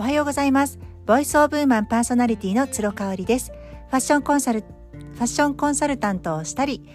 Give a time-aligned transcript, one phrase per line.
[0.00, 3.52] おはようございます Voice of Woman パーソナリティの鶴香織です
[3.90, 6.88] ファッションコンサルファッションコンサルタントをしたり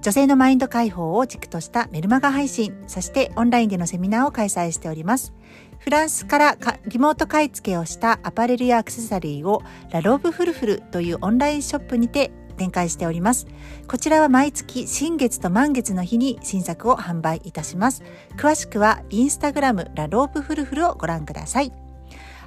[0.00, 5.34] 女性のマインド解放を軸としたメルマガ配信そしてオンラインでのセミナーを開催しております
[5.78, 6.56] フランスから
[6.86, 13.46] リモート買い付けをしたアパレルやアクセサリーをラローブフルフルというオンラインショップにて展開しております。
[13.88, 18.02] こちらは毎月新月と満月の日に新作を販売いたします。
[18.36, 21.81] 詳しくはインスタグラムラロープフルフルをご覧ください。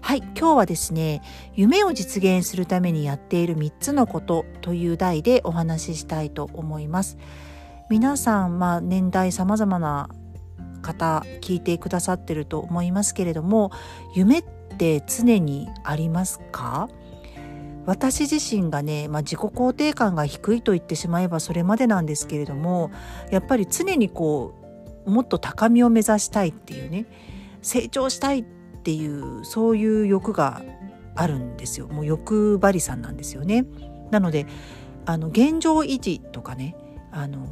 [0.06, 1.24] はい、今日はですね、
[1.56, 7.18] 夢を実現するためにやっている3つのことという題でお話ししたいと思います。
[7.90, 10.10] 皆さん、まあ、年代様々な
[10.84, 13.72] 方聞いてくださってると思いますけれども、
[14.14, 14.46] 夢っ
[14.78, 16.88] て常にありますか？
[17.88, 22.92] 私自身がね、まあ、自己肯定感が低いと言ってしまえばそれまでなんですけれども
[23.32, 24.54] やっぱり常にこ
[25.08, 27.08] うもっと高みを目指したいっていうね
[27.64, 28.46] 成長したいっ
[28.86, 30.62] ていうそういう欲が
[31.16, 31.88] あるんですよ。
[31.88, 33.66] もう欲張りさんなんですよね。
[34.12, 34.46] なので
[35.08, 36.76] あの現状維持とかね
[37.12, 37.48] あの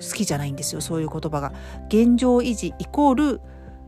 [0.00, 0.80] 好きじゃないんですよ。
[0.80, 1.52] そういう言葉が。
[1.88, 3.40] 現状維持イコール、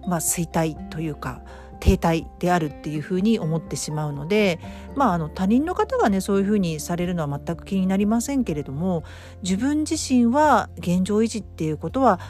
[0.07, 1.41] まあ、衰退というか
[1.81, 4.61] 停滞であるっていうふうに思ってしまうので、
[4.95, 9.05] まあ、あの他人の方がねそういうふうにされるのは全く気になりませんけれども
[9.43, 12.21] 自分自身は現状維持っていうことは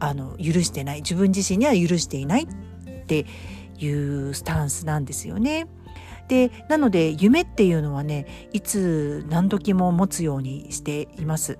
[0.00, 0.98] あの許してない。
[0.98, 3.26] 自分自身には許していないって
[3.78, 5.66] いうスタンスなんですよね。
[6.28, 11.58] でなので夢っていうのはねいつ何時も持つようにしています。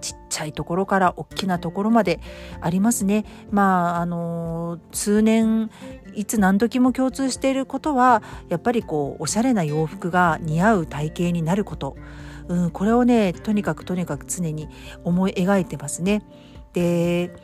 [0.00, 2.20] ちっちゃいところから大きなところまで
[2.60, 3.24] ありますね。
[3.50, 5.70] まああの数年
[6.14, 11.96] いつ何時も共通していることはやっぱりこうおしゃれな洋服が似合う体型になること、
[12.48, 14.68] うん、これをねとにかくとにかく常に
[15.04, 16.22] 思い描いてますね。
[16.72, 17.34] で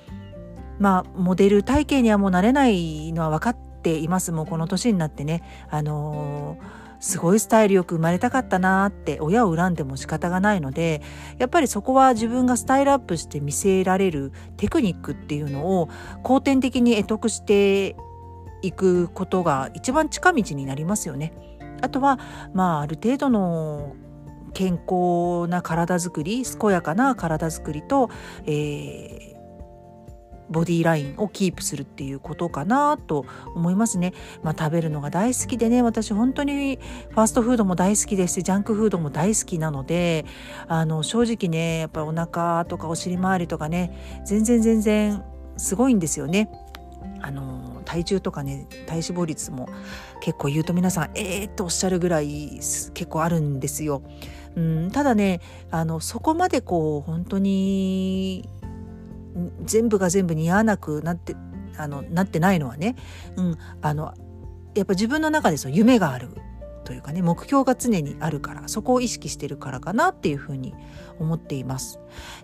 [0.79, 11.03] まあモデル体型にはもうなれないのは分かっていますもうこの年になってねあのーすごいスタイルよく生まれたかったなって親を恨んでも仕方がないので
[11.39, 15.89] やっぱりそこは自分がスタイルアップして見せられるテクニックっていうのを
[16.23, 17.97] 後天的に得得して
[18.63, 21.33] いくことが一番近道になりますよね。
[21.83, 22.19] あとは
[22.53, 23.95] まあある程度の
[24.55, 28.11] 健康な体づくり健やかな体づくりと、
[28.47, 29.36] えー
[30.51, 34.13] ボディラインをキープするっていうことかなと思いますね。
[34.43, 36.79] まあ、食べるのが大好きでね私本当に
[37.11, 40.25] ファーストフードも大好きですしジャンクフードも大好きなので
[40.69, 45.25] あの正直ねやっぱりお腹とかお尻周りとかね全然全然
[45.57, 46.51] すごいんですよね。
[47.23, 49.69] あの体重とかね体脂肪率も
[50.21, 52.61] 結構言うと皆さんえーっておっしゃるぐらい
[52.95, 54.03] 結構あるんですよ。
[54.55, 55.41] うん、ただね
[55.71, 58.49] あのそこまでこう本当に
[59.65, 61.37] 全部が全部似合わなくなって
[61.77, 62.97] あのなってないのはね、
[63.37, 64.15] うん、あの
[64.75, 66.29] やっぱ自分の中でその夢がある
[66.85, 70.73] というかね目標が常にあるからそこを意識してるからかなっていうふうに
[71.19, 71.99] 思っています。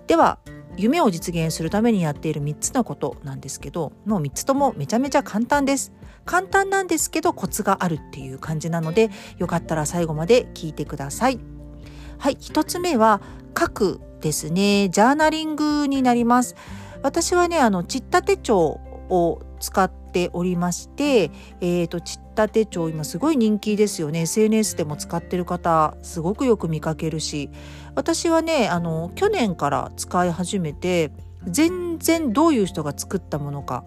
[0.07, 0.39] では
[0.77, 5.93] 夢を実現するためにやっている3つのことなんですけどもう3つともめちゃめちゃ簡単です。
[6.25, 11.39] 簡単なんですけどコツがあるっていう感じなのでよかったら最後まで聞いてください。
[12.19, 13.21] はい、1つ目は
[13.59, 14.89] 書くですね。
[14.89, 16.57] ジャーナリングになります。
[17.03, 21.31] 私はねあのちった手帳を使っておりまして、
[21.61, 27.51] えーと、ちった手帳今すごい人気ですよね SNS でも使ってる方すごくよく見かけるし
[27.95, 31.13] 私はねあの去年から使い始めて
[31.45, 33.85] 全然どういう人が作ったものか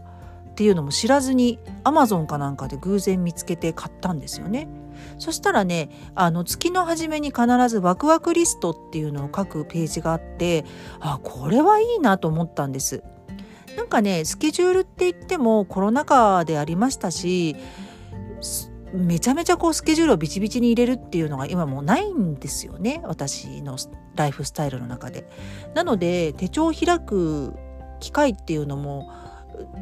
[0.51, 4.67] っていうのも知らずに Amazon かなんかで偶然見つけて買ったんですよね。
[5.17, 10.65] そしたらねあの月の初めに必ずワクワクリストっていうのを書くページがあって
[10.99, 13.03] あこれはいいなと思ったんです。
[13.77, 17.57] なんかねスケジュールって言ってもコロナ禍でありましたし
[18.93, 23.77] めちゃめちゃこうスケジュールをビチビチに入れるっていうのが今もうないんですよね私の
[24.15, 25.27] ライフスタイルの中で。
[25.73, 27.53] なので手帳を開く
[27.99, 29.11] 機会っていうのも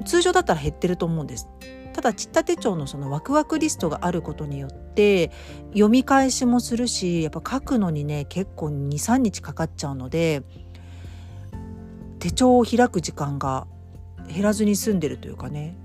[0.05, 1.47] 通常だったら減ってると思うんです。
[1.93, 5.31] ただちった手帳のそのワクワクリストがあることによって
[5.67, 10.43] 読み返しもするしやっぱ書くのにね結構23日かかっちゃうので
[12.19, 13.67] 手帳を開く時間が
[14.27, 15.77] 減らずに済んでるというかね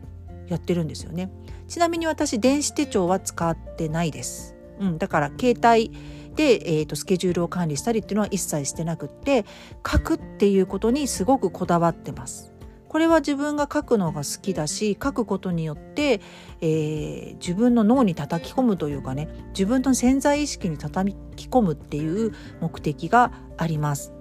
[0.48, 1.30] やってるんですよね。
[1.68, 5.92] ちなみに私電子手帳は使ってないです、うん、だから携帯
[6.34, 9.44] で、えーと、スケジュールを管理したりっていうのは一切してなくって
[9.86, 12.52] 書くっていうことにすごくこだわってます。
[12.88, 16.20] これは自分が書くのが好きだし書くことによって、
[16.60, 24.12] えー、自分の脳に叩き込むというかね自分の潜在意識に叩き込むっていう目的があります。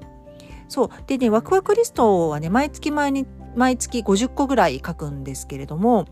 [0.68, 6.06] そうでねワクワクリストはね毎月毎日毎月50個ぐらい書くんですけれども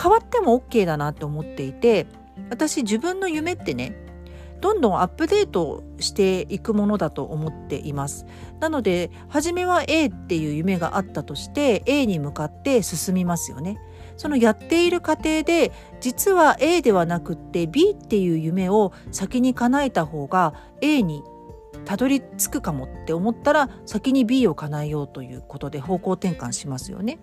[0.00, 2.06] 変わっても OK だなって思っていて
[2.50, 4.07] 私自分の夢ってね
[4.60, 8.26] どんどんアップデートしていくものだと思っています
[8.60, 13.78] なので初めは A っていう夢があったとして A に向かって進みますよね
[14.16, 21.22] そのやっている過程で実は A ではなくって B っていう夢を先に叶えた方が A に
[21.84, 27.18] たどり着くかもって思ったら先に B を叶えようということで方向転換しますよね。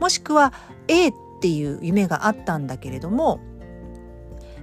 [0.00, 0.52] もしくは
[0.88, 3.40] A っていう夢があったんだけれども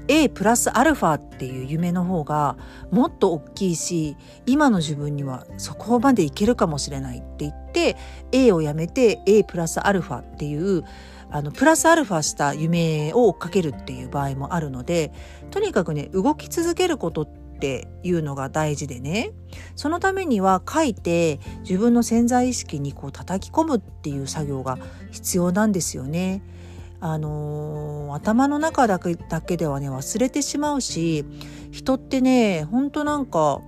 [0.07, 2.57] A プラスアルファっていう夢の方が
[2.91, 7.95] もっと大きいし今の自分にはそこまでいけるかもしれないって言って
[8.31, 10.83] A をやめて A プラスアルファっていう
[11.29, 15.11] あのプラスアルファした夢を追っかけるっていう場合もあるので
[15.51, 17.27] とにかくね動き続けることっ
[17.59, 19.31] ていうのが大事でね
[19.75, 24.77] そのためには書いて自分の潜在意識にこう叩き込むっていう作業が
[25.11, 26.44] 必要なんですよね。
[27.05, 31.25] あのー、頭の中だけだけではね忘れてしまうし
[31.69, 33.59] 人ってねほんとなんか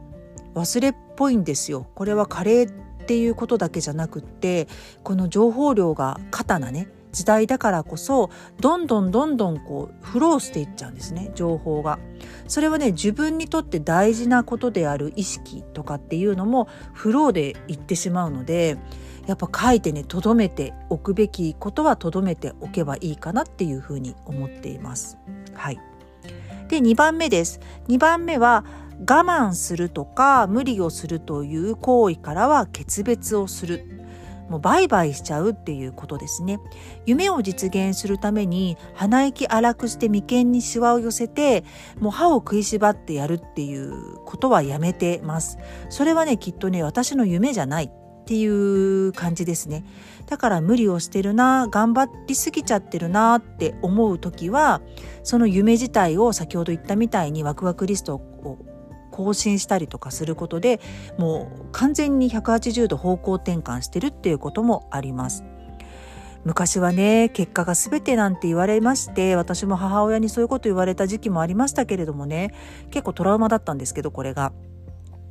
[0.54, 1.86] 忘れっぽいんですよ。
[1.96, 2.72] これは加齢っ
[3.06, 4.70] ていうことだけじゃなくって
[5.04, 8.30] この情報量が過多なね時代だからこそ
[8.62, 12.00] どんどんどんどんこうフローしていっちゃうんですね情報が。
[12.48, 18.78] それはね自分にとって大事なことである意識とかっていうのもフローでいってしまうので
[19.28, 25.18] やっぱ書いてねとどめておくべきことはとどめておけばいいかなっていうふうに思っています。
[25.54, 25.80] はい、
[26.68, 27.60] で2番目です。
[27.88, 28.66] 2番目は
[29.00, 33.96] 我慢するとか無理をするという行為からは決別をする。
[34.50, 36.60] もうバイバイしちゃうっていうことですね。
[37.06, 41.64] 夢を実現するために鼻息荒くして眉間にシワを寄せて
[42.00, 45.58] もう歯を食いしばってやるっていうことはやめてます。
[45.90, 47.92] それはねきっとね私の夢じゃない
[48.26, 49.86] っていう感じですね。
[50.26, 54.82] だから無理をしてるな、頑張りすぎちゃってるなって思う時は、
[55.22, 58.58] その夢自体を先ほど言ったみたいにワクワクリストを
[59.12, 60.82] 更新したりとかすることで
[61.18, 65.44] もう完全に180度方向転換してるっていうこともあります。
[66.44, 72.54] 昔はね結果が全てなんて言われまして私も母親にそういうこと言われた時期もありましたけれどもね
[72.92, 74.52] 結構トラウマだったんですけどこれが。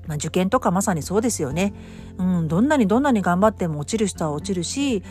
[0.06, 1.72] まあ、受験とかまさにそうですよね。
[2.18, 5.02] うん、どんなにどんなに頑張っても落ちる人は落ちるし、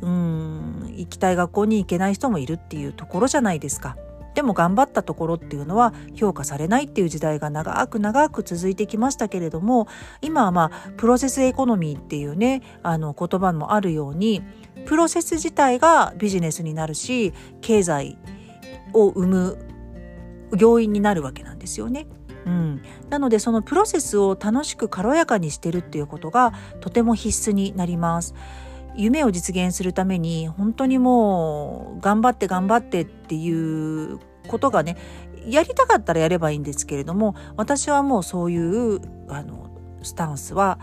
[0.00, 3.96] うん、行きたい学校に行けない人もいるっていうところじゃないですか。
[4.34, 9.88] でも頑張ったところっていうのは評価されないっていう時代が長く長く続いてきましたけれども
[10.22, 14.42] 今はまあプロセスエコノミーっていうねあの言葉もあるように
[14.86, 18.16] プロセス自体がビジネスになるし経済
[18.94, 19.58] を生む
[20.56, 22.06] 要因になるわけなんですよね。
[22.46, 28.34] うん、なのでそのプロセスを楽しく軽やかにしてるっていうことがとても必須になります。
[28.94, 34.18] 夢を実現するために本当にもう頑張って頑張ってっていう
[34.48, 34.98] ことがね
[35.46, 39.70] やりたかったらやればいいんですけれども私はもうそういうあの
[40.02, 40.78] スタンスは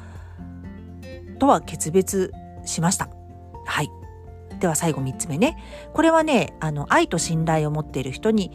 [1.40, 2.32] とは決別
[2.66, 3.10] しました。
[3.66, 3.90] はい。
[4.60, 5.58] では最後3つ目ね。
[5.94, 8.52] これはね、あの愛と信頼を持っている人に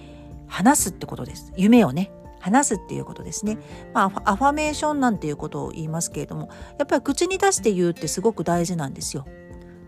[0.47, 1.53] 話すってことです。
[1.57, 2.11] 夢をね、
[2.45, 3.57] 話すっていうことですね。
[3.95, 9.25] まあ、アファメーションなんていうことを言いますけれども、やっぱり口に出して言うってすごく大事なんですよ。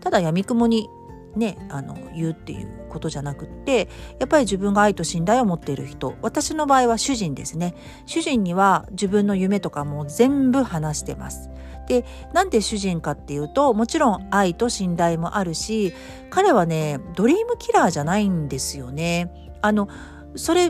[0.01, 0.89] ただ闇雲に
[1.35, 7.75] ね、あの言うっていうことじゃなくってやっぱり自分が愛と信頼を持っている人私の場合は主人ですね
[8.07, 11.51] 主人には自分の夢とかも全部話してます
[11.87, 15.93] でなんで主人かっていうともちろん愛と信頼もあるし
[16.31, 19.89] 彼はねドリームキラーじゃないんですよねあの
[20.35, 20.69] それ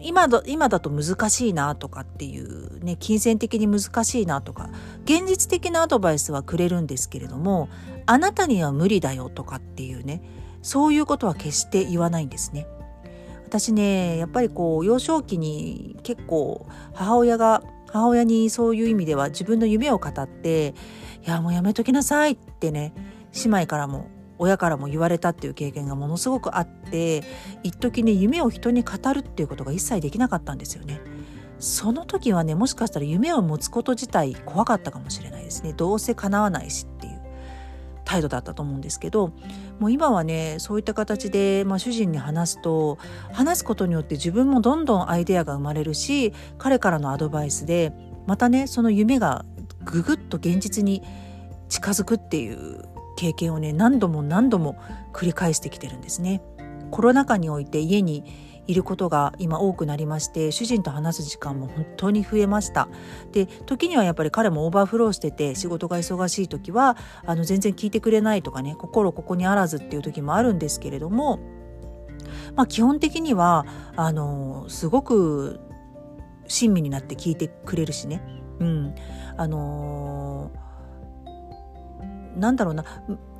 [0.00, 4.70] 今だ今だと難しいなとかっていうね金銭的に難しいなとか
[5.04, 7.68] 現実的なアドバイスはくれるんですけれども
[8.06, 10.22] あなたには無理だよとかっていうね
[10.62, 12.66] そういうことは決して言わないんですね。
[13.44, 20.74] 私ねやっぱりこう幼少期に結構母親が母親にそういう意味では自分の夢を語って
[21.26, 22.92] 「いやもうやめときなさい」ってね
[23.32, 27.22] 姉妹からも親からも言われたっていう経験がものすごくあって
[27.62, 31.00] 一時ね夢を人に語るっていうことが一切できなかったんですよね。
[31.58, 37.20] その時はねもしかしたら夢を持つこと自体怖かったかもしれないですねどうせ叶わないしっていう
[38.04, 39.32] 態度だったと思うんですけど
[39.80, 42.98] もう今はねそういった形で、まあ、主人に話すと
[43.32, 47.92] 話すことによって自分もどんどんアイデアが生まれるし彼からのアドバイスで
[48.26, 49.44] またねその夢が
[49.84, 51.02] ぐぐっと現実に
[51.68, 52.82] 近づくっていう
[53.18, 54.78] 経験をね何度も何度も
[55.12, 56.40] 繰り返してきてるんですね。
[56.90, 58.24] コロナ禍において家に
[58.66, 62.88] いることが今多くなりまして主人と話す時間も本当に増えました
[63.32, 66.96] で時にはやっぱり彼もオーバーフローしてて仕事が忙しい時は
[67.26, 71.40] あの全然聞いてくれないとかね心ここにあらずっていう時もあるんですけれども
[72.56, 75.60] まあ基本的には、あの、すごく
[76.46, 78.22] 親身になって聞いてくれるしね。
[78.58, 78.94] うん。
[79.36, 80.67] あのー、
[82.38, 82.84] なんだろうな、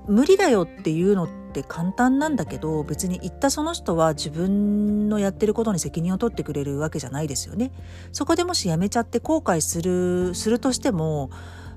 [0.08, 7.72] 無理だよっていうのって簡単なんだけど別に言ったその人は自分のやってることに責任を取ってくれるわけじゃないですよね。
[8.12, 11.30] そこでもしやめちゃって後悔するするとしても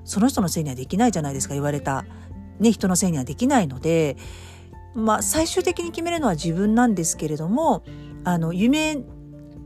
[0.05, 2.05] その人のせいにはできないじゃないですか言われた、
[2.59, 4.17] ね、人のせいにはできないので
[4.95, 7.83] まあ最終的に決めるのは自分なんですけれども
[8.23, 8.97] あの夢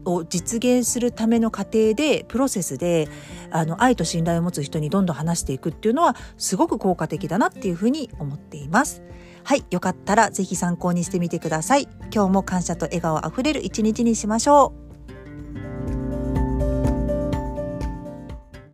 [0.06, 3.10] を実現するための過程でプロセスで
[3.52, 9.02] あの愛と信頼を持つ人にどんどん話していくっていうのはすごく効果的だなっていうふうに思っています。
[9.44, 11.88] はい、よかったらぜひ参考にしてみてください。
[12.14, 14.85] 今日も感謝と笑顔あふれる一日にしましょう。